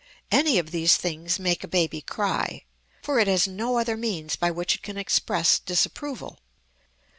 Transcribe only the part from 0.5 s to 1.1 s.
of these